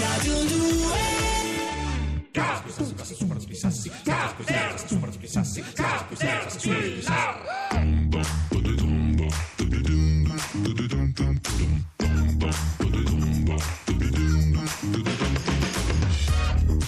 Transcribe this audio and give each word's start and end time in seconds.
Radio 0.00 0.44
2 0.44 0.68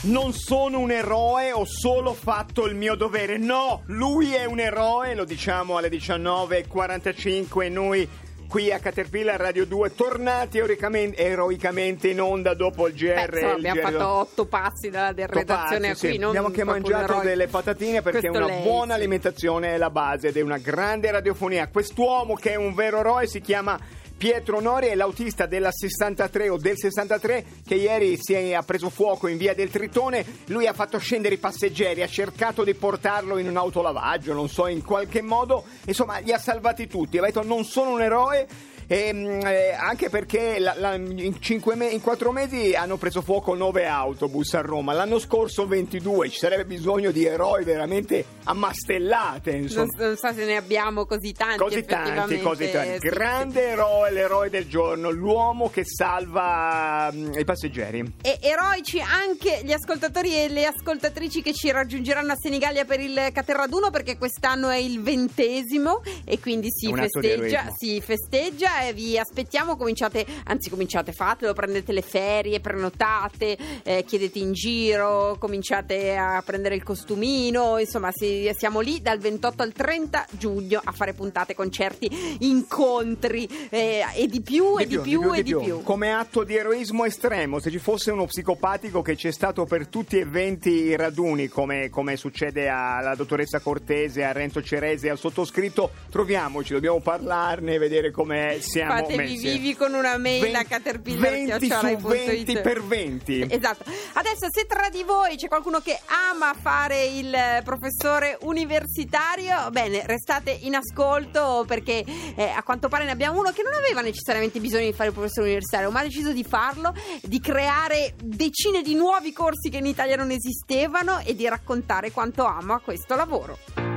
Non 0.03 0.33
sono 0.33 0.81
un 0.81 0.91
eroe, 0.91 1.53
ho 1.53 1.65
solo 1.65 2.15
fatto 2.15 2.67
il 2.67 2.75
mio 2.75 2.95
dovere. 2.95 3.37
No, 3.39 3.83
lui 3.87 4.33
è 4.33 4.45
un 4.45 4.59
eroe, 4.59 5.15
lo 5.15 5.25
diciamo 5.25 5.77
alle 5.77 5.89
19.45 5.89 7.71
noi 7.71 8.09
qui 8.51 8.73
a 8.73 8.81
Caterpillar 8.81 9.39
Radio 9.39 9.65
2 9.65 9.95
tornati 9.95 10.59
eroicamente, 10.59 11.25
eroicamente 11.25 12.09
in 12.09 12.21
onda 12.21 12.53
dopo 12.53 12.89
il 12.89 12.95
GR. 12.95 13.31
Beh, 13.31 13.39
insomma, 13.39 13.53
abbiamo 13.53 13.81
GR 13.81 13.93
fatto 13.93 14.09
otto 14.09 14.47
passi 14.47 14.91
dalla 14.91 15.11
Otto 15.11 15.39
redazione 15.39 15.89
passi, 15.89 16.07
a 16.07 16.09
qui. 16.09 16.19
sì. 16.19 16.25
Abbiamo 16.25 16.47
anche 16.49 16.65
mangiato 16.65 17.13
eroe. 17.13 17.25
delle 17.25 17.47
patatine 17.47 18.03
perché 18.03 18.29
Questo 18.29 18.37
una 18.37 18.47
lei, 18.47 18.63
buona 18.65 18.95
sì. 18.95 18.99
alimentazione 18.99 19.75
è 19.75 19.77
la 19.77 19.91
base 19.91 20.29
ed 20.29 20.37
è 20.37 20.41
una 20.41 20.59
grande 20.59 21.13
radiofonia. 21.13 21.69
Quest'uomo 21.69 22.35
che 22.35 22.51
è 22.51 22.57
un 22.57 22.75
vero 22.75 22.99
eroe 22.99 23.29
si 23.29 23.41
chiama 23.41 23.79
Pietro 24.21 24.61
Nori, 24.61 24.89
è 24.89 24.95
l'autista 24.97 25.47
della 25.47 25.73
63 25.73 26.51
o 26.51 26.59
del 26.59 26.77
63 26.77 27.43
che 27.67 27.77
ieri 27.77 28.19
si 28.21 28.35
è, 28.35 28.59
preso 28.67 28.91
fuoco 28.91 29.29
in 29.29 29.39
via 29.39 29.55
del 29.55 29.71
Tritone. 29.71 30.27
Lui 30.49 30.67
ha 30.67 30.75
fatto 30.75 30.99
scendere 30.99 31.37
i 31.37 31.39
passeggeri, 31.39 32.03
ha 32.03 32.07
cercato 32.07 32.63
di 32.63 32.75
portarlo 32.75 33.39
in 33.39 33.49
un 33.49 33.57
autolavaggio, 33.57 34.35
non 34.35 34.51
so, 34.51 34.67
in 34.67 34.85
qualche 34.85 35.23
modo. 35.23 35.65
Insomma, 35.87 36.19
li 36.19 36.33
ha 36.33 36.39
salvati 36.39 36.87
tutti. 36.87 37.17
Ha 37.17 37.23
detto 37.23 37.43
non 37.43 37.65
sono 37.65 37.93
un 37.93 38.03
eroe. 38.03 38.47
Ehm, 38.93 39.47
eh, 39.47 39.73
anche 39.73 40.11
perché 40.11 40.59
la- 40.59 40.75
la- 40.77 40.95
in, 40.95 41.37
cinque 41.41 41.77
me- 41.77 41.91
in 41.91 42.01
quattro 42.01 42.33
mesi 42.33 42.75
hanno 42.75 42.97
preso 42.97 43.23
fuoco 43.23 43.55
nove 43.55 43.87
autobus 43.87 44.55
a 44.55 44.61
Roma, 44.63 44.93
l'anno 44.93 45.21
scorso 45.21 45.67
22, 45.69 46.29
ci 46.29 46.39
sarebbe 46.39 46.65
bisogno 46.65 47.13
di 47.13 47.25
eroi 47.25 47.63
veramente 47.63 48.25
ammastellate. 48.45 49.53
Insomma. 49.53 49.87
Non, 49.97 50.07
non 50.09 50.17
so 50.17 50.33
se 50.33 50.45
ne 50.45 50.57
abbiamo 50.57 51.07
così 51.07 51.33
tanti. 51.33 51.59
Così 51.59 51.85
tanti, 51.85 52.41
così 52.41 52.71
tanti. 52.71 52.99
Sì, 53.01 53.09
Grande 53.09 53.69
eroe, 53.69 54.11
l'eroe 54.11 54.51
del 54.51 54.67
giorno, 54.69 55.11
l'uomo 55.11 55.71
che 55.71 55.83
salva 55.85 57.11
mm, 57.13 57.39
i 57.39 57.45
passeggeri. 57.45 58.15
E 58.23 58.39
eroici 58.41 59.01
anche 59.01 59.61
gli 59.63 59.73
ascoltatori 59.73 60.35
e 60.35 60.49
le 60.49 60.67
ascoltatrici 60.67 61.43
che 61.43 61.53
ci 61.53 61.71
raggiungeranno 61.71 62.33
a 62.33 62.37
Senigallia 62.37 62.85
per 62.85 62.99
il 62.99 63.29
Caterraduno 63.33 63.91
perché 63.91 64.19
quest'anno 64.19 64.69
è 64.69 64.77
il 64.79 65.01
ventesimo 65.01 66.03
e 66.25 66.41
quindi 66.41 66.69
si 66.73 66.93
festeggia, 66.93 67.69
si 67.77 68.01
festeggia 68.01 68.80
vi 68.95 69.19
aspettiamo, 69.19 69.77
cominciate, 69.77 70.25
anzi 70.45 70.71
cominciate, 70.71 71.13
fatelo, 71.13 71.53
prendete 71.53 71.93
le 71.93 72.03
ferie, 72.03 72.61
prenotate, 72.61 73.57
eh, 73.83 74.05
chiedete 74.05 74.39
in 74.39 74.53
giro, 74.53 75.37
cominciate 75.39 76.17
a 76.17 76.43
prendere 76.45 76.75
il 76.75 76.83
costumino, 76.83 77.79
insomma 77.79 78.11
si- 78.13 78.51
siamo 78.57 78.81
lì 78.81 79.01
dal 79.01 79.19
28 79.19 79.63
al 79.63 79.73
30 79.73 80.27
giugno 80.33 80.81
a 80.83 80.93
fare 80.93 81.13
puntate, 81.13 81.55
concerti, 81.55 82.37
incontri 82.41 83.49
eh, 83.71 84.03
e 84.15 84.27
di 84.27 84.41
più 84.41 84.79
e 84.79 84.87
di 84.87 84.99
più 84.99 85.33
e 85.35 85.43
di 85.43 85.57
più. 85.57 85.83
Come 85.83 86.13
atto 86.13 86.45
di 86.45 86.57
eroismo 86.57 87.05
estremo, 87.05 87.59
se 87.59 87.71
ci 87.71 87.79
fosse 87.79 88.11
uno 88.11 88.27
psicopatico 88.27 89.03
che 89.03 89.15
c'è 89.15 89.31
stato 89.31 89.65
per 89.65 89.87
tutti 89.89 90.19
e 90.19 90.25
venti 90.25 90.71
i 90.71 90.97
raduni, 90.97 91.49
come, 91.49 91.89
come 91.91 92.17
succede 92.17 92.69
alla 92.69 93.15
dottoressa 93.15 93.61
Cortese, 93.61 94.25
a 94.25 94.33
Renzo 94.33 94.63
Cerese 94.63 95.11
al 95.11 95.19
sottoscritto, 95.19 95.91
troviamoci, 96.11 96.73
dobbiamo 96.73 97.01
parlarne 97.01 97.75
e 97.75 97.79
vedere 97.79 98.11
come 98.11 98.59
siamo 98.71 98.95
Fatevi 98.95 99.17
messi. 99.17 99.59
vivi 99.59 99.77
con 99.77 99.95
una 99.95 100.17
mail 100.17 100.55
a 100.55 100.59
20 100.59 100.69
caterpillar 100.69 101.31
20 101.33 101.69
su 101.69 102.07
20 102.07 102.61
per 102.61 102.83
20. 102.83 103.47
Esatto. 103.51 103.85
Adesso 104.13 104.47
se 104.51 104.67
tra 104.67 104.89
di 104.89 105.03
voi 105.03 105.37
c'è 105.37 105.49
qualcuno 105.49 105.81
che 105.81 105.99
ama 106.31 106.55
fare 106.55 107.05
il 107.05 107.37
professore 107.65 108.39
universitario, 108.43 109.71
bene, 109.71 110.03
restate 110.07 110.57
in 110.63 110.77
ascolto 110.77 111.65
perché 111.67 112.05
eh, 112.37 112.45
a 112.45 112.63
quanto 112.63 112.89
pare 112.89 113.05
ne 113.05 113.11
abbiamo 113.11 113.41
uno 113.41 113.51
che 113.51 113.63
non 113.63 113.75
aveva 113.75 114.01
necessariamente 114.01 114.61
bisogno 114.61 114.87
di 114.87 114.93
fare 114.93 115.09
il 115.09 115.15
professore 115.15 115.47
universitario, 115.47 115.91
ma 115.91 116.01
ha 116.01 116.05
deciso 116.05 116.33
di 116.33 116.45
farlo, 116.45 116.95
di 117.23 117.41
creare 117.41 118.15
decine 118.23 118.83
di 118.83 118.95
nuovi 118.95 119.33
corsi 119.33 119.69
che 119.69 119.79
in 119.79 119.87
Italia 119.87 120.17
non 120.17 120.31
esistevano 120.31 121.19
e 121.19 121.35
di 121.35 121.49
raccontare 121.49 122.13
quanto 122.13 122.45
ama 122.45 122.79
questo 122.79 123.17
lavoro. 123.17 123.90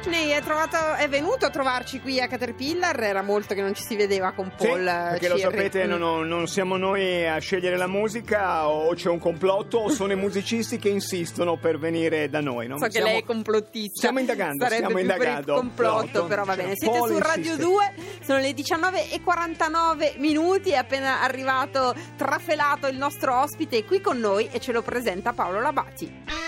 Tony 0.00 0.28
è, 0.28 0.40
trovato- 0.42 0.94
è 0.94 1.08
venuto 1.08 1.44
a 1.46 1.50
trovarci 1.50 2.00
qui 2.00 2.20
a 2.20 2.26
Caterpillar, 2.26 2.98
era 3.02 3.22
molto 3.22 3.54
che 3.54 3.60
non 3.60 3.74
ci 3.74 3.82
si 3.82 3.96
vedeva 3.96 4.32
con 4.32 4.50
Sì, 4.58 4.66
Paul. 4.66 4.84
perché 4.84 5.28
lo 5.28 5.36
Cirri. 5.36 5.50
sapete, 5.56 5.86
Mm. 5.86 5.90
non, 5.98 6.26
non 6.28 6.46
siamo 6.48 6.76
noi 6.76 7.26
a 7.26 7.38
scegliere 7.38 7.76
la 7.76 7.86
musica, 7.86 8.66
o 8.68 8.94
c'è 8.94 9.08
un 9.10 9.18
complotto, 9.18 9.78
o 9.78 9.88
sono 9.90 10.12
i 10.12 10.16
musicisti 10.16 10.78
che 10.78 10.88
insistono 10.88 11.56
per 11.58 11.78
venire 11.78 12.28
da 12.30 12.40
noi. 12.40 12.66
no? 12.66 12.78
So 12.78 12.86
che 12.86 12.92
Siamo- 12.92 13.08
lei 13.08 13.18
è 13.20 13.24
complottista. 13.24 13.92
Stiamo 13.98 14.18
indagando, 14.20 14.64
Sarebbe 14.64 14.82
stiamo 14.84 15.00
indagando. 15.00 15.54
complotto, 15.54 15.94
Complotto. 15.98 16.26
però 16.26 16.44
va 16.44 16.54
Cioè, 16.54 16.62
bene. 16.62 16.74
Siete 16.76 16.98
Paul 16.98 17.08
su 17.10 17.18
Radio 17.18 17.36
insiste. 17.52 17.62
2, 17.62 17.92
sono 18.24 18.38
le 18.38 18.54
19 18.54 19.10
e 19.10 19.20
49 19.22 20.14
minuti. 20.18 20.70
È 20.70 20.76
appena 20.76 21.20
arrivato, 21.22 21.94
trafelato 22.16 22.86
il 22.86 22.96
nostro 22.96 23.38
ospite 23.40 23.84
qui 23.84 24.00
con 24.00 24.18
noi 24.18 24.48
e 24.50 24.60
ce 24.60 24.72
lo 24.72 24.82
presenta 24.82 25.32
Paolo 25.32 25.60
Labati. 25.60 26.39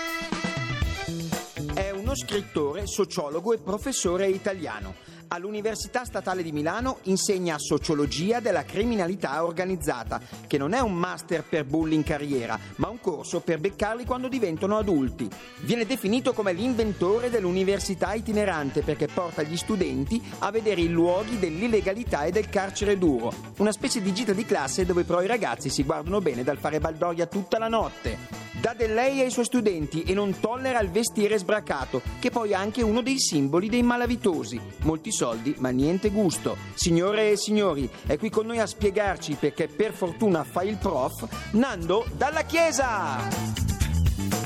Uno 2.13 2.21
scrittore, 2.21 2.85
sociologo 2.85 3.53
e 3.53 3.57
professore 3.57 4.27
italiano. 4.27 4.93
All'Università 5.29 6.05
Statale 6.05 6.43
di 6.43 6.51
Milano 6.51 6.99
insegna 7.05 7.57
sociologia 7.57 8.39
della 8.39 8.63
criminalità 8.65 9.43
organizzata, 9.43 10.21
che 10.45 10.59
non 10.59 10.73
è 10.73 10.79
un 10.79 10.93
master 10.93 11.43
per 11.43 11.65
bulli 11.65 11.95
in 11.95 12.03
carriera, 12.03 12.59
ma 12.75 12.89
un 12.89 12.99
corso 12.99 13.39
per 13.39 13.59
beccarli 13.59 14.05
quando 14.05 14.27
diventano 14.27 14.77
adulti. 14.77 15.27
Viene 15.61 15.87
definito 15.87 16.33
come 16.33 16.53
l'inventore 16.53 17.31
dell'università 17.31 18.13
itinerante 18.13 18.83
perché 18.83 19.07
porta 19.07 19.41
gli 19.41 19.57
studenti 19.57 20.21
a 20.37 20.51
vedere 20.51 20.81
i 20.81 20.89
luoghi 20.89 21.39
dell'illegalità 21.39 22.25
e 22.25 22.31
del 22.31 22.47
carcere 22.47 22.99
duro, 22.99 23.33
una 23.57 23.71
specie 23.71 24.03
di 24.03 24.13
gita 24.13 24.33
di 24.33 24.45
classe 24.45 24.85
dove 24.85 25.03
però 25.03 25.23
i 25.23 25.27
ragazzi 25.27 25.71
si 25.71 25.81
guardano 25.81 26.21
bene 26.21 26.43
dal 26.43 26.59
fare 26.59 26.79
baldoria 26.79 27.25
tutta 27.25 27.57
la 27.57 27.69
notte. 27.69 28.52
Dà 28.63 28.73
del 28.73 28.93
lei 28.93 29.19
ai 29.19 29.29
suoi 29.29 29.43
studenti 29.43 30.03
e 30.03 30.13
non 30.13 30.39
tollera 30.39 30.79
il 30.79 30.89
vestire 30.89 31.37
sbracato, 31.37 32.01
che 32.21 32.29
poi 32.29 32.51
è 32.51 32.53
anche 32.53 32.81
uno 32.81 33.01
dei 33.01 33.19
simboli 33.19 33.67
dei 33.67 33.83
malavitosi. 33.83 34.57
Molti 34.83 35.11
soldi, 35.11 35.53
ma 35.57 35.67
niente 35.67 36.09
gusto. 36.11 36.55
Signore 36.73 37.31
e 37.31 37.35
signori, 37.35 37.89
è 38.07 38.17
qui 38.17 38.29
con 38.29 38.45
noi 38.45 38.59
a 38.59 38.65
spiegarci 38.65 39.35
perché 39.37 39.67
per 39.67 39.91
fortuna 39.91 40.45
fa 40.45 40.63
il 40.63 40.77
prof, 40.77 41.51
Nando 41.55 42.05
dalla 42.15 42.43
Chiesa! 42.43 43.27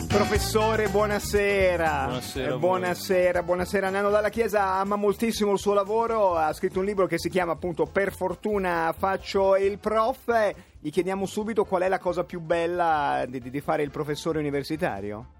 Professore, 0.07 0.87
buonasera. 0.87 2.05
Buonasera 2.05 2.53
Eh, 2.55 2.57
buonasera, 2.57 3.43
buonasera. 3.43 3.89
Nano 3.91 4.09
Dalla 4.09 4.29
Chiesa 4.29 4.63
ama 4.63 4.95
moltissimo 4.95 5.51
il 5.51 5.59
suo 5.59 5.73
lavoro, 5.73 6.35
ha 6.35 6.51
scritto 6.53 6.79
un 6.79 6.85
libro 6.85 7.05
che 7.05 7.19
si 7.19 7.29
chiama 7.29 7.51
appunto 7.51 7.85
Per 7.85 8.11
fortuna 8.15 8.95
faccio 8.97 9.55
il 9.57 9.77
prof. 9.77 10.53
Eh, 10.79 10.87
Gli 10.87 10.89
chiediamo 10.91 11.25
subito 11.25 11.65
qual 11.65 11.81
è 11.83 11.87
la 11.87 11.99
cosa 11.99 12.23
più 12.23 12.39
bella 12.39 13.25
di, 13.27 13.39
di- 13.39 13.49
di 13.49 13.61
fare 13.61 13.83
il 13.83 13.91
professore 13.91 14.39
universitario. 14.39 15.33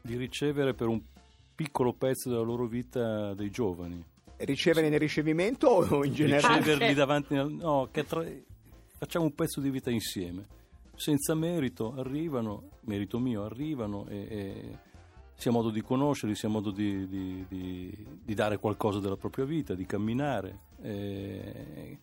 di 0.00 0.16
ricevere 0.16 0.74
per 0.74 0.88
un 0.88 1.00
piccolo 1.54 1.92
pezzo 1.94 2.28
della 2.28 2.42
loro 2.42 2.66
vita 2.66 3.32
dei 3.34 3.50
giovani. 3.50 4.04
Ricevere 4.36 4.88
nel 4.88 4.98
ricevimento 4.98 5.68
o 5.68 6.04
in 6.04 6.12
generale? 6.12 6.56
Riceverli 6.58 6.82
Anche. 6.84 6.94
davanti 6.94 7.34
al... 7.36 7.50
No, 7.52 7.88
che 7.90 8.04
tra- 8.04 8.24
facciamo 8.98 9.24
un 9.24 9.34
pezzo 9.34 9.60
di 9.60 9.70
vita 9.70 9.90
insieme. 9.90 10.44
Senza 10.96 11.34
merito 11.34 11.94
arrivano, 11.96 12.68
merito 12.82 13.18
mio, 13.18 13.44
arrivano 13.44 14.06
e, 14.08 14.26
e 14.28 14.78
sia 15.36 15.50
modo 15.52 15.70
di 15.70 15.80
conoscerli, 15.82 16.34
sia 16.34 16.48
modo 16.48 16.70
di, 16.70 17.08
di- 17.08 17.44
di- 17.48 18.06
di 18.22 18.34
dare 18.34 18.58
qualcosa 18.58 18.98
della 19.00 19.16
propria 19.16 19.44
vita, 19.44 19.74
di 19.74 19.86
camminare. 19.86 20.58
E, 20.82 21.98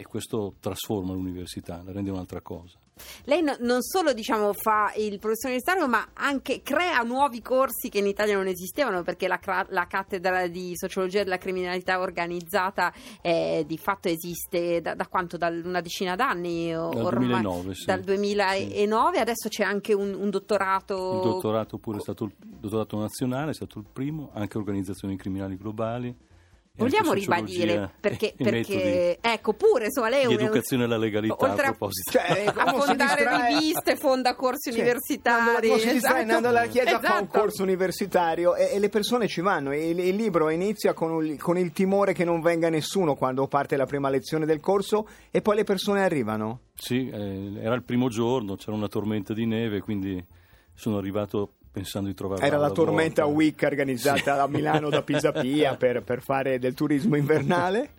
e 0.00 0.04
questo 0.04 0.54
trasforma 0.60 1.12
l'università, 1.12 1.82
la 1.84 1.92
rende 1.92 2.10
un'altra 2.10 2.40
cosa. 2.40 2.78
Lei 3.24 3.42
no- 3.42 3.56
non 3.60 3.82
solo 3.82 4.14
diciamo, 4.14 4.54
fa 4.54 4.94
il 4.96 5.18
professore 5.18 5.52
universitario, 5.52 5.86
ma 5.86 6.08
anche 6.14 6.62
crea 6.62 7.02
nuovi 7.02 7.42
corsi 7.42 7.90
che 7.90 7.98
in 7.98 8.06
Italia 8.06 8.34
non 8.34 8.46
esistevano, 8.46 9.02
perché 9.02 9.28
la, 9.28 9.38
la 9.68 9.86
cattedra 9.86 10.46
di 10.46 10.72
sociologia 10.74 11.22
della 11.22 11.36
criminalità 11.36 12.00
organizzata 12.00 12.90
eh, 13.20 13.64
di 13.66 13.76
fatto 13.76 14.08
esiste 14.08 14.80
da, 14.80 14.94
da 14.94 15.06
quanto? 15.06 15.36
Da 15.36 15.48
una 15.48 15.82
decina 15.82 16.16
d'anni? 16.16 16.74
o- 16.74 16.88
Dal 16.88 17.04
ormai? 17.04 17.42
2009, 17.42 17.74
sì. 17.74 17.84
Dal 17.84 18.00
2009, 18.00 19.18
adesso 19.18 19.48
c'è 19.50 19.64
anche 19.64 19.92
un, 19.92 20.14
un 20.14 20.30
dottorato. 20.30 21.12
Il 21.12 21.20
dottorato 21.20 21.76
pure 21.76 21.98
è 21.98 22.00
stato 22.00 22.24
il 22.24 22.32
dottorato 22.38 22.98
nazionale, 22.98 23.50
è 23.50 23.54
stato 23.54 23.78
il 23.78 23.84
primo, 23.90 24.30
anche 24.32 24.56
organizzazioni 24.56 25.16
criminali 25.16 25.58
globali. 25.58 26.28
Vogliamo 26.76 27.12
ribadire 27.12 27.90
perché, 28.00 28.32
perché 28.36 29.18
ecco 29.20 29.52
pure 29.52 29.86
insomma 29.86 30.08
lei 30.08 30.22
è 30.24 30.26
di 30.28 30.34
un 30.34 30.40
educazione 30.40 30.84
alla 30.84 30.96
legalità 30.96 31.34
oltre 31.38 31.66
a 31.66 31.68
a- 31.68 31.72
proposito. 31.72 32.10
Cioè, 32.12 32.44
a 32.54 32.72
uno 32.72 32.80
si 32.80 32.86
fondare 32.86 33.48
riviste, 33.48 33.96
fonda 33.96 34.34
corsi 34.34 34.72
Sì. 34.72 34.78
universitari. 34.78 35.66
Quando 35.68 35.78
si 35.84 35.92
distrae, 35.92 35.96
esatto. 36.22 36.34
andando 36.36 36.48
alla 36.48 36.66
chiesa 36.68 36.98
fa 37.00 37.12
un 37.18 37.24
Esatto. 37.24 37.38
corso 37.38 37.62
universitario 37.62 38.54
e, 38.54 38.70
e 38.72 38.78
le 38.78 38.88
persone 38.88 39.26
ci 39.28 39.40
vanno. 39.42 39.72
E 39.72 39.90
il, 39.90 39.98
il 39.98 40.14
libro 40.16 40.48
inizia 40.48 40.94
con, 40.94 41.10
un- 41.10 41.36
con 41.36 41.58
il 41.58 41.70
timore 41.72 42.14
che 42.14 42.24
non 42.24 42.40
venga 42.40 42.70
nessuno 42.70 43.14
quando 43.14 43.46
parte 43.46 43.76
la 43.76 43.86
prima 43.86 44.08
lezione 44.08 44.46
del 44.46 44.60
corso 44.60 45.06
e 45.30 45.42
poi 45.42 45.56
le 45.56 45.64
persone 45.64 46.02
arrivano. 46.02 46.60
Sì, 46.74 47.10
eh, 47.10 47.52
era 47.60 47.74
il 47.74 47.82
primo 47.82 48.08
giorno, 48.08 48.54
c'era 48.56 48.72
una 48.72 48.88
tormenta 48.88 49.34
di 49.34 49.44
neve, 49.44 49.80
quindi 49.80 50.24
sono 50.72 50.96
arrivato 50.96 51.56
pensando 51.70 52.08
di 52.08 52.14
trovare 52.14 52.44
Era 52.44 52.56
la 52.56 52.66
volta. 52.68 52.82
tormenta 52.82 53.26
week 53.26 53.62
organizzata 53.62 54.42
a 54.42 54.48
Milano 54.48 54.88
da 54.88 55.02
Pisapia 55.02 55.76
per, 55.78 56.02
per 56.02 56.20
fare 56.22 56.58
del 56.58 56.74
turismo 56.74 57.16
invernale. 57.16 57.94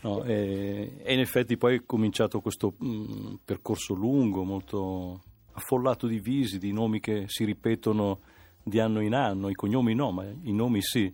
No, 0.00 0.22
e, 0.22 0.92
e 1.02 1.12
in 1.12 1.18
effetti 1.20 1.56
poi 1.56 1.76
è 1.76 1.82
cominciato 1.84 2.40
questo 2.40 2.74
mh, 2.78 3.40
percorso 3.44 3.94
lungo, 3.94 4.44
molto 4.44 5.22
affollato 5.52 6.06
di 6.06 6.20
visi, 6.20 6.58
di 6.58 6.72
nomi 6.72 7.00
che 7.00 7.24
si 7.26 7.44
ripetono 7.44 8.20
di 8.62 8.78
anno 8.78 9.00
in 9.00 9.14
anno, 9.14 9.48
i 9.48 9.54
cognomi 9.54 9.94
no, 9.94 10.12
ma 10.12 10.24
i 10.24 10.52
nomi 10.52 10.80
sì. 10.82 11.12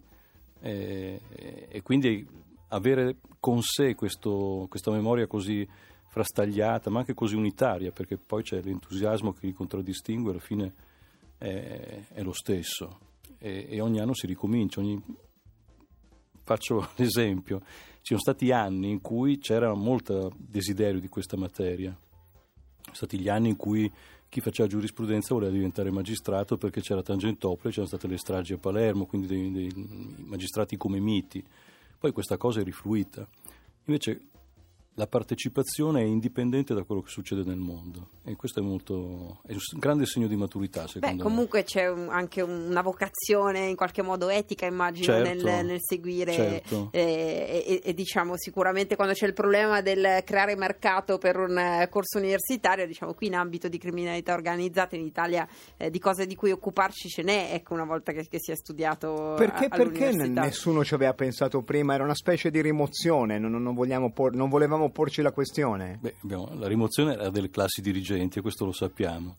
E, 0.60 1.20
e 1.68 1.82
quindi 1.82 2.26
avere 2.68 3.16
con 3.40 3.62
sé 3.62 3.94
questo- 3.94 4.66
questa 4.68 4.90
memoria 4.90 5.26
così 5.26 5.66
frastagliata, 6.08 6.90
ma 6.90 7.00
anche 7.00 7.14
così 7.14 7.34
unitaria, 7.36 7.90
perché 7.90 8.16
poi 8.18 8.42
c'è 8.42 8.60
l'entusiasmo 8.62 9.32
che 9.32 9.46
li 9.46 9.52
contraddistingue, 9.52 10.30
alla 10.30 10.40
fine 10.40 10.72
è, 11.44 12.04
è 12.12 12.22
lo 12.22 12.32
stesso. 12.32 12.98
E, 13.38 13.66
e 13.68 13.80
ogni 13.80 14.00
anno 14.00 14.14
si 14.14 14.26
ricomincia, 14.26 14.80
ogni, 14.80 15.00
faccio 16.42 16.88
l'esempio, 16.96 17.60
ci 18.00 18.14
sono 18.14 18.20
stati 18.20 18.50
anni 18.50 18.90
in 18.90 19.00
cui 19.00 19.38
c'era 19.38 19.74
molto 19.74 20.32
desiderio 20.36 21.00
di 21.00 21.08
questa 21.08 21.36
materia, 21.36 21.96
sono 22.82 22.94
stati 22.94 23.18
gli 23.18 23.28
anni 23.28 23.50
in 23.50 23.56
cui 23.56 23.90
chi 24.28 24.40
faceva 24.40 24.68
giurisprudenza 24.68 25.32
voleva 25.32 25.52
diventare 25.52 25.90
magistrato 25.90 26.56
perché 26.56 26.80
c'era 26.80 27.02
Tangentopoli, 27.02 27.70
c'erano 27.70 27.86
state 27.86 28.08
le 28.08 28.18
stragi 28.18 28.54
a 28.54 28.58
Palermo, 28.58 29.06
quindi 29.06 29.28
dei, 29.28 29.52
dei 29.52 30.16
magistrati 30.24 30.76
come 30.76 30.98
miti. 30.98 31.44
Poi 31.98 32.10
questa 32.12 32.36
cosa 32.36 32.60
è 32.60 32.64
rifluita. 32.64 33.26
Invece 33.84 34.20
la 34.96 35.06
partecipazione 35.08 36.00
è 36.02 36.04
indipendente 36.04 36.72
da 36.72 36.84
quello 36.84 37.00
che 37.02 37.10
succede 37.10 37.42
nel 37.44 37.56
mondo 37.58 38.10
e 38.24 38.36
questo 38.36 38.60
è 38.60 38.62
molto 38.62 39.40
è 39.44 39.52
un 39.52 39.58
grande 39.80 40.06
segno 40.06 40.28
di 40.28 40.36
maturità 40.36 40.86
secondo 40.86 41.08
Beh, 41.08 41.14
me. 41.16 41.22
comunque 41.22 41.62
c'è 41.64 41.88
un- 41.90 42.08
anche 42.10 42.40
un- 42.42 42.66
una 42.68 42.80
vocazione 42.82 43.66
in 43.66 43.74
qualche 43.76 44.02
modo 44.02 44.28
etica, 44.28 44.66
immagino, 44.66 45.06
Certo, 45.06 45.44
nel, 45.44 45.64
nel 45.66 45.78
seguire. 45.80 46.32
certo. 46.32 46.88
eh, 46.92 47.64
e, 47.66 47.80
e 47.84 47.92
diciamo 47.94 48.36
sicuramente 48.36 48.94
quando 48.94 49.14
c'è 49.14 49.26
il 49.26 49.32
problema 49.32 49.80
del 49.80 50.22
creare 50.24 50.54
mercato 50.56 51.18
per 51.18 51.38
un 51.38 51.86
corso 51.90 52.18
universitario, 52.18 52.86
diciamo 52.86 53.14
qui 53.14 53.26
in 53.26 53.34
ambito 53.34 53.68
di 53.68 53.78
criminalità 53.78 54.34
organizzata 54.34 54.94
in 54.96 55.04
Italia 55.04 55.46
eh, 55.76 55.90
di 55.90 55.98
cose 55.98 56.26
di 56.26 56.36
cui 56.36 56.52
occuparci 56.52 57.08
ce 57.08 57.22
n'è, 57.22 57.50
ecco, 57.52 57.74
una 57.74 57.84
volta 57.84 58.12
che, 58.12 58.26
che 58.28 58.38
si 58.38 58.52
è 58.52 58.54
studiato. 58.56 59.34
Perché, 59.36 59.64
a- 59.66 59.76
perché 59.76 60.12
nessuno 60.12 60.84
ci 60.84 60.94
aveva 60.94 61.14
pensato 61.14 61.62
prima? 61.62 61.94
Era 61.94 62.04
una 62.04 62.14
specie 62.14 62.50
di 62.50 62.60
rimozione, 62.62 63.38
non, 63.38 63.50
non 63.60 63.74
vogliamo 63.74 64.12
por- 64.12 64.34
non 64.34 64.48
volevamo 64.48 64.83
porci 64.90 65.22
la 65.22 65.32
questione. 65.32 65.98
Beh, 66.00 66.14
abbiamo- 66.22 66.50
la 66.54 66.66
rimozione 66.68 67.12
era 67.14 67.30
delle 67.30 67.50
classi 67.50 67.80
dirigenti 67.80 68.40
questo 68.40 68.64
lo 68.64 68.72
sappiamo. 68.72 69.36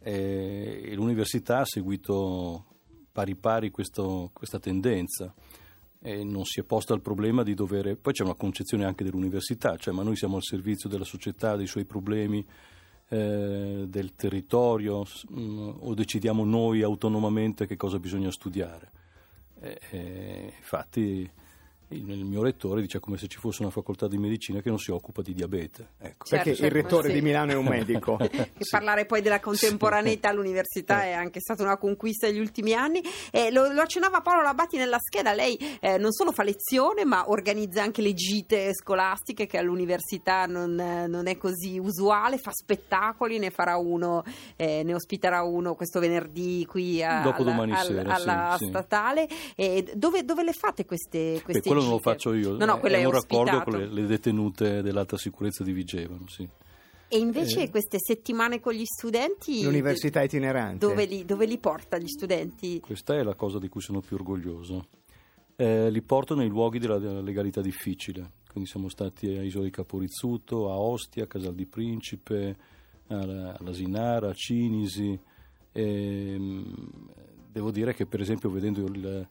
E 0.00 0.92
l'università 0.94 1.58
ha 1.58 1.64
seguito 1.64 2.64
pari 3.12 3.34
pari 3.34 3.70
questo- 3.70 4.30
questa 4.32 4.58
tendenza 4.58 5.34
e 6.00 6.22
non 6.22 6.44
si 6.44 6.60
è 6.60 6.62
posta 6.62 6.94
il 6.94 7.00
problema 7.00 7.42
di 7.42 7.54
dover... 7.54 7.96
Poi 7.98 8.12
c'è 8.12 8.22
una 8.22 8.34
concezione 8.34 8.84
anche 8.84 9.02
dell'università, 9.02 9.76
cioè 9.76 9.92
ma 9.92 10.02
noi 10.04 10.16
siamo 10.16 10.36
al 10.36 10.44
servizio 10.44 10.88
della 10.88 11.04
società, 11.04 11.56
dei 11.56 11.66
suoi 11.66 11.84
problemi, 11.84 12.46
eh, 13.08 13.84
del 13.88 14.14
territorio 14.14 15.04
mh, 15.28 15.74
o 15.80 15.94
decidiamo 15.94 16.44
noi 16.44 16.82
autonomamente 16.82 17.66
che 17.66 17.76
cosa 17.76 17.98
bisogna 17.98 18.30
studiare. 18.30 18.90
E- 19.60 19.80
e 19.90 20.52
infatti 20.56 21.28
il, 21.90 22.24
mio 22.24 22.42
rettore 22.42 22.80
dice 22.80 23.00
come 23.00 23.16
se 23.16 23.28
ci 23.28 23.38
fosse 23.38 23.62
una 23.62 23.70
facoltà 23.70 24.08
di 24.08 24.18
medicina 24.18 24.60
che 24.60 24.68
non 24.68 24.78
si 24.78 24.90
occupa 24.90 25.22
di 25.22 25.32
diabete. 25.32 25.92
Ecco. 25.98 26.26
Certo, 26.26 26.28
Perché 26.28 26.50
il 26.50 26.56
certo, 26.56 26.74
rettore 26.74 27.08
sì. 27.08 27.14
di 27.14 27.22
Milano 27.22 27.52
è 27.52 27.54
un 27.54 27.64
medico. 27.64 28.16
che 28.28 28.50
parlare 28.70 29.06
poi 29.06 29.22
della 29.22 29.40
contemporaneità 29.40 30.28
all'università 30.28 31.04
è 31.04 31.12
anche 31.12 31.40
stata 31.40 31.62
una 31.62 31.78
conquista 31.78 32.26
degli 32.26 32.40
ultimi 32.40 32.74
anni. 32.74 33.02
Eh, 33.30 33.50
lo, 33.50 33.72
lo 33.72 33.80
accennava 33.80 34.20
Paolo 34.20 34.42
Labatti 34.42 34.76
nella 34.76 34.98
scheda, 34.98 35.32
lei 35.32 35.56
eh, 35.80 35.96
non 35.98 36.12
solo 36.12 36.32
fa 36.32 36.42
lezione 36.42 37.04
ma 37.04 37.30
organizza 37.30 37.82
anche 37.82 38.02
le 38.02 38.12
gite 38.12 38.74
scolastiche 38.74 39.46
che 39.46 39.58
all'università 39.58 40.46
non, 40.46 40.78
eh, 40.78 41.06
non 41.06 41.26
è 41.26 41.36
così 41.36 41.78
usuale, 41.78 42.38
fa 42.38 42.50
spettacoli, 42.52 43.38
ne 43.38 43.50
farà 43.50 43.76
uno, 43.76 44.24
eh, 44.56 44.82
ne 44.82 44.94
ospiterà 44.94 45.42
uno 45.42 45.74
questo 45.74 46.00
venerdì 46.00 46.66
qui 46.66 47.02
a- 47.02 47.22
alla, 47.22 47.78
al- 47.78 47.86
sera, 47.86 48.16
sì, 48.16 48.28
alla 48.28 48.56
sì. 48.58 48.66
statale. 48.66 49.28
Dove, 49.94 50.24
dove 50.24 50.44
le 50.44 50.52
fate 50.52 50.84
queste, 50.84 51.34
Beh, 51.34 51.42
queste 51.42 51.77
quello 51.78 51.92
non 51.92 51.96
lo 51.96 51.98
faccio 52.02 52.32
io, 52.34 52.56
No, 52.56 52.64
no, 52.64 52.80
è 52.80 52.90
è 52.90 53.04
un 53.04 53.12
raccordo 53.12 53.62
con 53.62 53.78
le, 53.78 53.86
le 53.86 54.06
detenute 54.06 54.82
dell'alta 54.82 55.16
sicurezza 55.16 55.64
di 55.64 55.72
Vigevano. 55.72 56.26
Sì. 56.28 56.48
E 57.10 57.16
invece 57.18 57.62
Eh. 57.62 57.70
queste 57.70 57.96
settimane 57.98 58.60
con 58.60 58.74
gli 58.74 58.84
studenti... 58.84 59.62
L'università 59.62 60.22
itinerante. 60.22 60.86
Dove 60.86 61.06
li, 61.06 61.24
dove 61.24 61.46
li 61.46 61.56
porta 61.58 61.96
gli 61.96 62.06
studenti? 62.06 62.80
Questa 62.80 63.14
è 63.14 63.22
la 63.22 63.34
cosa 63.34 63.58
di 63.58 63.68
cui 63.68 63.80
sono 63.80 64.00
più 64.00 64.16
orgoglioso. 64.16 64.86
Eh, 65.56 65.90
li 65.90 66.02
porto 66.02 66.34
nei 66.34 66.48
luoghi 66.48 66.78
della, 66.78 66.98
della 66.98 67.22
legalità 67.22 67.60
difficile. 67.62 68.32
Quindi 68.50 68.68
siamo 68.68 68.88
stati 68.88 69.26
a 69.36 69.42
Isola 69.42 69.64
di 69.64 69.70
Caporizzuto, 69.70 70.70
a 70.70 70.76
Ostia, 70.78 71.24
a 71.24 71.26
Casal 71.26 71.54
di 71.54 71.64
Principe, 71.66 72.56
alla- 73.06 73.56
all'Asinara, 73.58 74.28
a 74.28 74.34
Cinisi. 74.34 75.18
Ehm, 75.72 76.74
devo 77.50 77.70
dire 77.70 77.94
che, 77.94 78.04
per 78.06 78.20
esempio, 78.20 78.50
vedendo 78.50 78.84
il, 78.84 79.28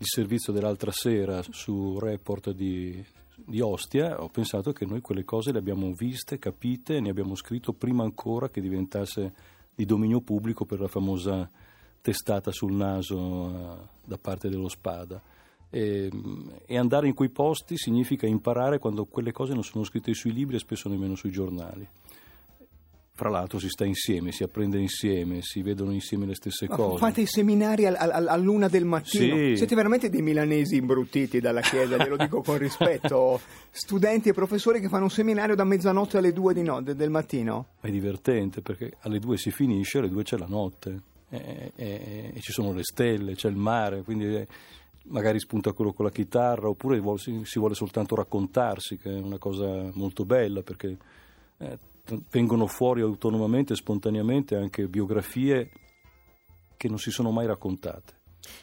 il 0.00 0.06
servizio 0.06 0.50
dell'altra 0.50 0.90
sera 0.92 1.42
su 1.42 1.98
Report 1.98 2.52
di, 2.52 3.04
di 3.34 3.60
Ostia, 3.60 4.22
ho 4.22 4.30
pensato 4.30 4.72
che 4.72 4.86
noi 4.86 5.02
quelle 5.02 5.24
cose 5.24 5.52
le 5.52 5.58
abbiamo 5.58 5.92
viste, 5.92 6.38
capite, 6.38 7.00
ne 7.00 7.10
abbiamo 7.10 7.34
scritto 7.34 7.74
prima 7.74 8.02
ancora 8.02 8.48
che 8.48 8.62
diventasse 8.62 9.32
di 9.74 9.84
dominio 9.84 10.22
pubblico 10.22 10.64
per 10.64 10.80
la 10.80 10.88
famosa 10.88 11.48
testata 12.00 12.50
sul 12.50 12.72
naso 12.72 13.50
eh, 13.50 13.88
da 14.06 14.16
parte 14.16 14.48
dello 14.48 14.68
Spada. 14.68 15.20
E, 15.68 16.10
e 16.64 16.78
andare 16.78 17.06
in 17.06 17.14
quei 17.14 17.28
posti 17.28 17.76
significa 17.76 18.26
imparare 18.26 18.78
quando 18.78 19.04
quelle 19.04 19.32
cose 19.32 19.52
non 19.52 19.62
sono 19.62 19.84
scritte 19.84 20.14
sui 20.14 20.32
libri 20.32 20.56
e 20.56 20.60
spesso 20.60 20.88
nemmeno 20.88 21.14
sui 21.14 21.30
giornali. 21.30 21.86
Fra 23.20 23.28
l'altro 23.28 23.58
si 23.58 23.68
sta 23.68 23.84
insieme, 23.84 24.32
si 24.32 24.42
apprende 24.42 24.78
insieme, 24.78 25.42
si 25.42 25.60
vedono 25.60 25.92
insieme 25.92 26.24
le 26.24 26.34
stesse 26.34 26.66
Ma 26.70 26.74
cose. 26.76 26.96
fate 26.96 27.20
i 27.20 27.26
seminari 27.26 27.84
al- 27.84 27.94
al- 27.98 28.28
all'una 28.28 28.66
del 28.66 28.86
mattino. 28.86 29.36
Sì. 29.36 29.56
Siete 29.58 29.74
veramente 29.74 30.08
dei 30.08 30.22
milanesi 30.22 30.76
imbruttiti 30.76 31.38
dalla 31.38 31.60
chiesa, 31.60 31.98
glielo 31.98 32.16
dico 32.16 32.40
con 32.40 32.56
rispetto. 32.56 33.38
Studenti 33.70 34.30
e 34.30 34.32
professori 34.32 34.80
che 34.80 34.88
fanno 34.88 35.04
un 35.04 35.10
seminario 35.10 35.54
da 35.54 35.64
mezzanotte 35.64 36.16
alle 36.16 36.32
due 36.32 36.54
di 36.54 36.62
no- 36.62 36.80
de- 36.80 36.94
del 36.94 37.10
mattino. 37.10 37.66
È 37.82 37.90
divertente 37.90 38.62
perché 38.62 38.94
alle 39.00 39.18
due 39.18 39.36
si 39.36 39.50
finisce, 39.50 39.98
alle 39.98 40.08
due 40.08 40.22
c'è 40.22 40.38
la 40.38 40.46
notte 40.48 41.02
e, 41.28 41.72
e- 41.76 42.32
e 42.34 42.40
ci 42.40 42.52
sono 42.52 42.72
le 42.72 42.84
stelle, 42.84 43.34
c'è 43.34 43.50
il 43.50 43.56
mare, 43.56 44.00
quindi 44.00 44.34
eh, 44.34 44.46
magari 45.08 45.38
spunta 45.40 45.72
quello 45.74 45.92
con 45.92 46.06
la 46.06 46.10
chitarra 46.10 46.68
oppure 46.70 47.02
si, 47.18 47.42
si 47.44 47.58
vuole 47.58 47.74
soltanto 47.74 48.14
raccontarsi, 48.14 48.96
che 48.96 49.14
è 49.14 49.20
una 49.20 49.36
cosa 49.36 49.90
molto 49.92 50.24
bella 50.24 50.62
perché 50.62 50.96
eh, 51.58 51.78
vengono 52.30 52.66
fuori 52.66 53.00
autonomamente, 53.00 53.74
spontaneamente 53.74 54.56
anche 54.56 54.88
biografie 54.88 55.70
che 56.76 56.88
non 56.88 56.98
si 56.98 57.10
sono 57.10 57.30
mai 57.30 57.46
raccontate. 57.46 58.19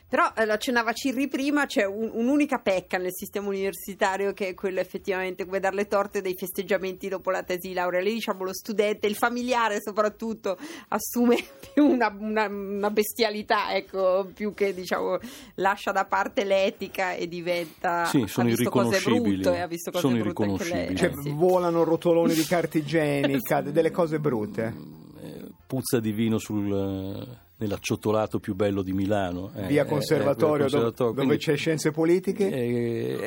Però 0.09 0.31
eh, 0.35 0.45
lo 0.45 0.53
accennava 0.53 0.93
Cirri 0.93 1.27
prima, 1.27 1.65
c'è 1.65 1.83
un- 1.85 2.09
un'unica 2.13 2.59
pecca 2.59 2.97
nel 2.97 3.13
sistema 3.13 3.47
universitario 3.47 4.31
che 4.33 4.49
è 4.49 4.53
quello 4.53 4.79
effettivamente 4.79 5.45
come 5.45 5.59
dare 5.59 5.75
le 5.75 5.87
torte 5.87 6.21
dei 6.21 6.33
festeggiamenti 6.35 7.07
dopo 7.09 7.29
la 7.29 7.43
tesi 7.43 7.67
di 7.69 7.73
laurea. 7.73 7.99
Lì 8.01 8.13
diciamo 8.13 8.43
lo 8.43 8.53
studente, 8.53 9.07
il 9.07 9.15
familiare 9.15 9.81
soprattutto, 9.81 10.57
assume 10.89 11.37
più 11.73 11.85
una, 11.85 12.15
una- 12.17 12.47
una 12.47 12.89
bestialità, 12.89 13.75
ecco, 13.75 14.29
più 14.33 14.53
che 14.53 14.73
diciamo 14.73 15.17
lascia 15.55 15.91
da 15.91 16.05
parte 16.05 16.43
l'etica 16.45 17.13
e 17.13 17.27
diventa... 17.27 18.05
Sì, 18.05 18.21
ha 18.21 18.27
sono 18.27 18.47
visto 18.47 18.69
cose 18.69 18.95
irriconoscibili. 18.97 19.41
brutte, 19.41 19.61
ha 19.61 19.67
visto 19.67 19.91
cose 19.91 20.07
Sono 20.07 20.21
brutte 20.21 20.43
anche 20.43 20.63
lei. 20.63 20.83
irriconoscibili. 20.85 20.97
Cioè, 20.97 21.09
eh, 21.09 21.21
sì. 21.21 21.35
volano 21.37 21.83
rotoloni 21.83 22.33
di 22.33 22.43
carta 22.47 22.77
igienica, 22.77 23.61
delle 23.61 23.91
cose 23.91 24.19
brutte. 24.19 24.73
Eh, 25.21 25.45
Puzza 25.67 25.99
di 25.99 26.11
vino 26.13 26.37
sul, 26.37 27.39
nell'acciottolato 27.57 28.39
più 28.39 28.55
bello 28.55 28.81
di 28.81 28.93
Milano. 28.93 29.51
eh, 29.55 29.67
Via 29.67 29.83
eh, 29.83 29.87
Conservatorio, 29.87 30.65
eh, 30.65 30.69
dove, 30.69 30.83
Conservatorio, 30.83 31.13
dove 31.13 31.25
quindi- 31.25 31.43
c'è 31.43 31.55
scienze 31.55 31.91
politiche. 31.91 32.49
Eh, 32.49 33.19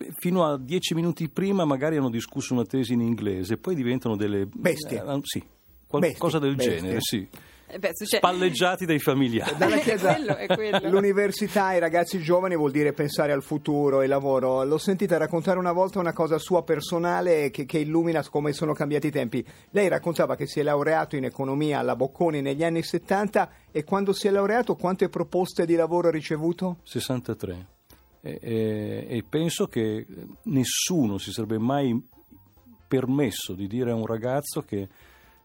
eh, 0.00 0.12
fino 0.18 0.44
a 0.44 0.58
dieci 0.58 0.94
minuti 0.94 1.28
prima 1.28 1.64
magari 1.64 1.96
hanno 1.96 2.10
discusso 2.10 2.52
una 2.54 2.64
tesi 2.64 2.92
in 2.92 3.00
inglese, 3.00 3.56
poi 3.56 3.74
diventano 3.74 4.16
delle 4.16 4.46
Bestie. 4.46 4.98
eh, 5.02 5.18
sì, 5.22 5.42
qualcosa 5.86 6.38
Bestie, 6.38 6.40
del 6.40 6.54
bestie. 6.56 6.76
genere, 6.80 6.98
sì. 7.00 7.28
Eh, 7.70 7.78
beh, 7.78 7.90
succede- 7.92 8.26
Spalleggiati 8.26 8.86
dai 8.86 8.98
familiari. 8.98 9.54
Dalla 9.58 9.76
chiesa, 9.76 10.14
quello 10.14 10.36
è 10.36 10.46
quello. 10.46 10.88
l'università 10.88 11.66
ai 11.66 11.78
ragazzi 11.78 12.18
giovani 12.20 12.56
vuol 12.56 12.70
dire 12.70 12.92
pensare 12.94 13.32
al 13.32 13.42
futuro 13.42 14.00
e 14.00 14.06
lavoro. 14.06 14.64
L'ho 14.64 14.78
sentita 14.78 15.18
raccontare 15.18 15.58
una 15.58 15.72
volta 15.72 15.98
una 15.98 16.14
cosa 16.14 16.38
sua 16.38 16.62
personale 16.62 17.50
che, 17.50 17.66
che 17.66 17.78
illumina 17.78 18.26
come 18.28 18.52
sono 18.54 18.72
cambiati 18.72 19.08
i 19.08 19.10
tempi. 19.10 19.44
Lei 19.70 19.88
raccontava 19.88 20.34
che 20.34 20.46
si 20.46 20.60
è 20.60 20.62
laureato 20.62 21.16
in 21.16 21.24
economia 21.24 21.78
alla 21.80 21.94
Bocconi 21.94 22.40
negli 22.40 22.64
anni 22.64 22.82
70 22.82 23.50
e 23.70 23.84
quando 23.84 24.12
si 24.14 24.28
è 24.28 24.30
laureato 24.30 24.74
quante 24.74 25.08
proposte 25.10 25.66
di 25.66 25.74
lavoro 25.74 26.08
ha 26.08 26.10
ricevuto? 26.10 26.78
63. 26.84 27.66
E, 28.22 28.38
e- 28.42 29.06
e 29.08 29.24
penso 29.28 29.66
che 29.66 30.06
nessuno 30.44 31.18
si 31.18 31.30
sarebbe 31.32 31.58
mai 31.58 31.94
permesso 32.88 33.52
di 33.52 33.66
dire 33.66 33.90
a 33.90 33.94
un 33.94 34.06
ragazzo 34.06 34.62
che 34.62 34.88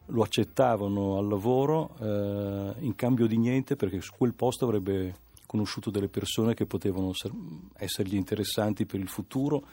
lo 0.08 0.22
accettavano 0.22 1.18
al 1.18 1.28
lavoro 1.28 1.96
eh, 2.00 2.74
in 2.84 2.94
cambio 2.96 3.26
di 3.28 3.38
niente 3.38 3.76
perché 3.76 4.02
su 4.02 4.12
quel 4.18 4.34
posto 4.34 4.66
avrebbe 4.66 5.16
conosciuto 5.46 5.90
delle 5.92 6.08
persone 6.10 6.54
che 6.54 6.66
potevano 6.66 7.14
ser- 7.14 7.34
essergli 7.78 8.16
interessanti 8.16 8.86
per 8.86 9.00
il 9.00 9.08
futuro 9.08 9.64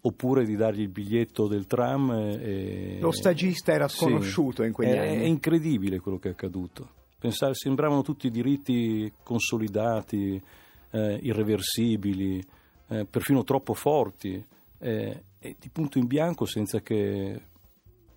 oppure 0.00 0.44
di 0.44 0.56
dargli 0.56 0.80
il 0.82 0.88
biglietto 0.88 1.46
del 1.48 1.66
tram. 1.66 2.10
e- 2.10 2.98
Lo 3.00 3.10
stagista 3.12 3.72
era 3.72 3.88
Sì. 3.88 3.98
sconosciuto 3.98 4.62
in 4.62 4.72
quegli 4.72 4.90
È- 4.90 4.98
anni. 4.98 5.22
È 5.22 5.26
incredibile 5.26 5.98
quello 6.00 6.18
che 6.18 6.28
è 6.28 6.32
accaduto. 6.32 6.90
Pensare, 7.18 7.54
sembravano 7.54 8.02
tutti 8.02 8.30
diritti 8.30 9.12
consolidati, 9.24 10.40
eh, 10.90 11.18
irreversibili, 11.22 12.40
eh, 12.88 13.04
perfino 13.06 13.42
troppo 13.42 13.74
forti, 13.74 14.42
eh, 14.78 15.22
e 15.40 15.56
di 15.58 15.68
punto 15.68 15.98
in 15.98 16.06
bianco 16.06 16.44
senza 16.46 16.80
che 16.80 17.40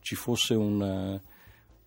ci 0.01 0.15
fosse 0.15 0.53
un, 0.55 1.19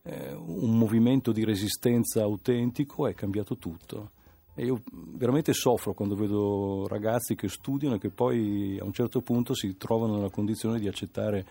eh, 0.07 0.33
un 0.33 0.77
movimento 0.77 1.33
di 1.33 1.45
resistenza 1.45 2.23
autentico, 2.23 3.07
è 3.07 3.15
cambiato 3.15 3.57
tutto. 3.57 4.11
E 4.55 4.67
io 4.67 4.83
veramente 4.93 5.53
soffro 5.53 5.95
quando 5.95 6.15
vedo 6.15 6.87
ragazzi 6.87 7.35
che 7.35 7.49
studiano 7.49 7.97
e 7.97 7.99
che 7.99 8.11
poi 8.11 8.79
a 8.79 8.85
un 8.85 8.93
certo 8.93 9.21
punto 9.21 9.53
si 9.55 9.77
trovano 9.77 10.15
nella 10.15 10.31
condizione 10.31 10.79
di 10.79 10.87
accettare 10.87 11.45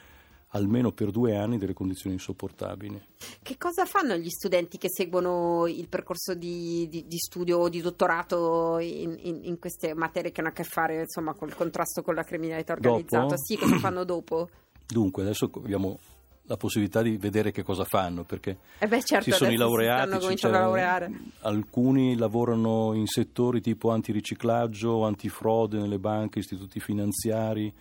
almeno 0.56 0.92
per 0.92 1.10
due 1.10 1.36
anni 1.36 1.58
delle 1.58 1.74
condizioni 1.74 2.16
insopportabili. 2.16 3.02
Che 3.42 3.58
cosa 3.58 3.86
fanno 3.86 4.16
gli 4.16 4.30
studenti 4.30 4.78
che 4.78 4.88
seguono 4.90 5.66
il 5.68 5.90
percorso 5.90 6.36
di, 6.36 6.88
di- 6.88 7.06
di 7.08 7.18
studio 7.18 7.58
o 7.58 7.70
di 7.70 7.82
dottorato 7.82 8.78
in, 8.78 9.18
in- 9.20 9.40
in 9.44 9.60
queste 9.60 9.96
materie 9.96 10.32
che 10.32 10.42
hanno 10.42 10.52
a 10.52 10.54
che 10.54 10.64
fare 10.64 11.02
insomma 11.02 11.34
col 11.34 11.56
contrasto 11.56 12.04
con 12.04 12.14
la 12.14 12.24
criminalità 12.24 12.74
organizzata? 12.74 13.24
Dopo? 13.26 13.44
Sì, 13.44 13.58
cosa 13.58 13.80
fanno 13.80 14.04
dopo? 14.06 14.48
Dunque, 14.86 15.24
adesso 15.24 15.50
abbiamo 15.56 15.98
la 16.48 16.58
possibilità 16.58 17.02
di 17.02 17.18
vedere 17.18 17.52
che 17.52 17.64
cosa 17.64 17.86
fanno, 17.86 18.24
perché 18.24 18.58
Eh 18.80 18.88
beh, 18.88 19.04
certo, 19.04 19.24
ci 19.24 19.32
sono 19.32 19.52
i 19.52 19.56
laureati, 19.56 20.20
ci- 20.38 20.48
alcuni 21.42 22.16
lavorano 22.18 22.94
in 22.94 23.08
settori 23.08 23.62
tipo 23.62 23.92
antiriciclaggio, 23.92 25.06
antifrode 25.06 25.78
nelle 25.80 26.00
banche, 26.00 26.40
istituti 26.40 26.80
finanziari, 26.80 27.74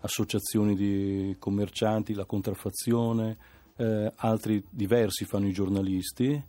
associazioni 0.00 0.74
di 0.74 1.36
commercianti, 1.38 2.14
la 2.14 2.24
contraffazione, 2.24 3.36
eh, 3.76 4.12
altri 4.16 4.62
diversi 4.68 5.24
fanno 5.24 5.46
i 5.46 5.52
giornalisti. 5.52 6.42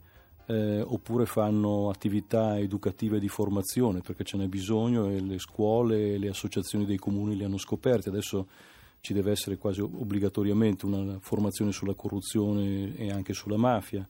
eh, 0.47 0.81
oppure 0.81 1.25
fanno 1.25 1.89
attività 1.89 2.59
educative 2.59 3.19
di 3.19 3.29
formazione 3.29 4.01
perché 4.01 4.25
ce 4.25 4.35
n'è 4.35 4.47
bisogno 4.47 5.07
e 5.07 5.21
le 5.21 5.39
scuole 5.39 6.13
e 6.15 6.17
le 6.17 6.27
associazioni 6.27 6.83
dei 6.85 6.97
comuni 6.97 7.37
le 7.37 7.45
hanno 7.45 7.57
scoperte. 7.57 8.09
Adesso 8.09 8.47
ci 9.01 9.13
deve 9.13 9.31
essere 9.31 9.57
quasi 9.57 9.81
obbligatoriamente 9.81 10.85
una 10.85 11.19
formazione 11.19 11.71
sulla 11.71 11.95
corruzione 11.95 12.95
e 12.95 13.11
anche 13.11 13.33
sulla 13.33 13.57
mafia 13.57 14.07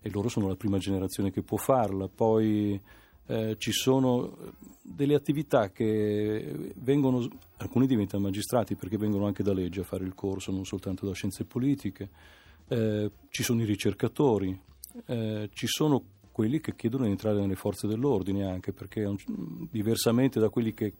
e 0.00 0.10
loro 0.10 0.28
sono 0.28 0.48
la 0.48 0.56
prima 0.56 0.78
generazione 0.78 1.30
che 1.30 1.42
può 1.42 1.56
farla. 1.56 2.08
Poi 2.08 2.80
eh, 3.26 3.54
ci 3.56 3.72
sono 3.72 4.36
delle 4.82 5.14
attività 5.14 5.70
che 5.70 6.74
vengono, 6.76 7.26
alcuni 7.56 7.86
diventano 7.86 8.24
magistrati 8.24 8.74
perché 8.74 8.98
vengono 8.98 9.26
anche 9.26 9.42
da 9.42 9.54
legge 9.54 9.80
a 9.80 9.84
fare 9.84 10.04
il 10.04 10.14
corso, 10.14 10.52
non 10.52 10.64
soltanto 10.64 11.06
da 11.06 11.14
scienze 11.14 11.44
politiche, 11.44 12.10
Eh, 12.68 13.10
ci 13.28 13.42
sono 13.42 13.60
i 13.60 13.66
ricercatori, 13.66 14.56
eh, 15.06 15.50
ci 15.52 15.66
sono 15.66 16.00
quelli 16.32 16.58
che 16.60 16.74
chiedono 16.74 17.04
di 17.04 17.10
entrare 17.10 17.38
nelle 17.38 17.56
forze 17.56 17.86
dell'ordine 17.86 18.46
anche 18.46 18.72
perché 18.72 19.04
diversamente 19.70 20.40
da 20.40 20.48
quelli 20.48 20.72
che 20.72 20.94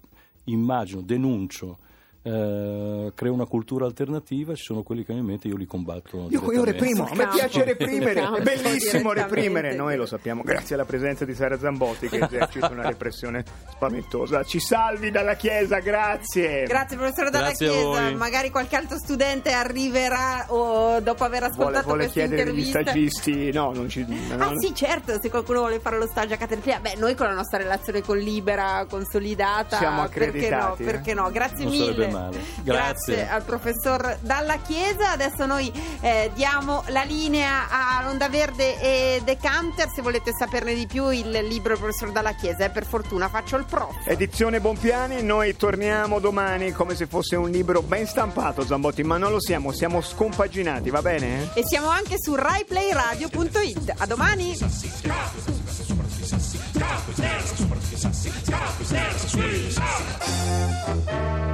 immagino, 0.49 1.03
denuncio, 1.03 1.79
eh, 2.23 3.13
creo 3.15 3.33
una 3.33 3.47
cultura 3.47 3.85
alternativa, 3.87 4.55
ci 4.55 4.63
sono 4.63 4.83
quelli 4.83 5.05
che 5.05 5.13
hanno 5.13 5.21
in 5.21 5.27
mente, 5.27 5.49
io 5.49 5.57
li 5.57 5.67
combatto. 5.67 6.29
Io, 6.31 6.53
io 6.53 6.65
reprimo, 6.65 7.05
a 7.05 7.15
me 7.15 7.29
piace 7.29 7.65
reprimere, 7.65 8.23
è 8.23 8.43
bellissimo 8.43 9.13
reprimere, 9.13 9.75
noi 9.75 9.97
lo 9.97 10.07
sappiamo, 10.07 10.43
grazie 10.43 10.75
alla 10.75 10.85
presenza 10.85 11.25
di 11.25 11.35
Sara 11.35 11.59
Zambotti 11.59 12.09
che 12.09 12.19
esercita 12.19 12.69
una 12.69 12.87
repressione 12.87 13.45
spaventosa. 13.71 14.43
Ci 14.45 14.61
salvi 14.61 15.11
dalla 15.11 15.35
Chiesa, 15.35 15.79
grazie. 15.79 16.65
Grazie 16.65 16.97
professore 16.97 17.31
Dalla 17.31 17.47
Grazie 17.49 17.69
Chiesa, 17.69 17.83
voi. 17.83 18.15
magari 18.15 18.51
qualche 18.51 18.77
altro 18.77 18.99
studente 18.99 19.51
arriverà 19.53 20.47
o 20.49 21.01
dopo 21.01 21.25
aver 21.25 21.41
Vuole, 21.41 21.53
ascoltato 21.55 21.87
vuole 21.87 22.03
questa 22.05 22.21
chiedere 22.21 22.51
agli 22.51 22.59
intervista. 22.59 22.81
stagisti, 22.83 23.53
no, 23.53 23.73
non 23.73 23.89
ci... 23.89 24.07
Ah 24.31 24.37
no, 24.37 24.53
sì, 24.61 24.75
certo, 24.75 25.19
se 25.21 25.29
qualcuno 25.31 25.61
vuole 25.61 25.81
fare 25.81 25.99
lo 25.99 26.07
stage 26.07 26.35
a 26.35 26.37
Caterpillar, 26.37 26.81
beh, 26.81 26.95
noi 26.99 27.15
con 27.15 27.27
la 27.27 27.35
nostra 27.35 27.59
relazione 27.59 28.03
con 28.03 28.19
Libera 28.19 28.87
consolidata, 28.89 29.77
Siamo 29.79 30.07
perché 30.07 30.21
no? 30.21 30.27
accreditati, 30.29 30.83
eh? 30.83 30.85
Perché 30.87 31.15
no? 31.15 31.31
Grazie 31.31 31.65
Non 31.65 31.73
mille. 31.73 32.11
Male. 32.13 32.41
Grazie. 32.63 33.15
Grazie. 33.15 33.29
al 33.29 33.43
professor 33.43 34.19
Dalla 34.21 34.59
Chiesa. 34.59 35.13
Adesso 35.13 35.47
noi 35.47 35.73
eh, 36.01 36.31
diamo 36.35 36.85
la 36.89 37.03
linea 37.03 37.69
a 37.69 38.09
Onda 38.09 38.29
Verde 38.29 38.81
e 38.81 39.23
Decanter. 39.25 39.89
Se 39.95 40.03
volete 40.03 40.33
saperne 40.33 40.75
di 40.75 40.87
più, 40.87 41.11
il 41.11 41.31
libro 41.31 41.75
del 41.75 41.83
professor 41.83 42.13
Dalla 42.13 42.35
Chiesa. 42.35 42.65
E 42.65 42.71
per 42.71 42.87
fortuna 42.87 43.29
faccio 43.29 43.57
il 43.57 43.65
prof. 43.65 43.95
Edizione 44.05 44.61
Bompiani, 44.61 45.23
noi 45.23 45.57
torniamo 45.57 46.21
domani 46.21 46.73
come 46.73 46.95
se 46.95 47.07
fosse 47.07 47.37
un 47.37 47.51
libro 47.51 47.83
ben 47.83 48.07
stampato, 48.07 48.65
Zambotti, 48.65 49.03
ma 49.03 49.17
non 49.17 49.31
lo 49.31 49.41
siamo, 49.41 49.73
siamo 49.73 50.01
scompaginati, 50.01 50.91
va 50.91 51.03
bene? 51.03 51.51
E 51.55 51.63
siamo 51.65 51.89
anche 51.89 52.17
su 52.19 52.35
RaiPlayRadio.it. 52.35 53.95
A 53.99 54.07
domani! 54.07 54.57
Sweet. 59.33 61.52